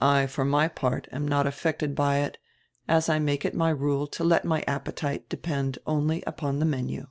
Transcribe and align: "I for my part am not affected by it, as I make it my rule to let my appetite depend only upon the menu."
"I 0.00 0.26
for 0.26 0.44
my 0.44 0.66
part 0.66 1.06
am 1.12 1.28
not 1.28 1.46
affected 1.46 1.94
by 1.94 2.16
it, 2.18 2.38
as 2.88 3.08
I 3.08 3.20
make 3.20 3.44
it 3.44 3.54
my 3.54 3.70
rule 3.70 4.08
to 4.08 4.24
let 4.24 4.44
my 4.44 4.64
appetite 4.66 5.28
depend 5.28 5.78
only 5.86 6.24
upon 6.26 6.58
the 6.58 6.66
menu." 6.66 7.06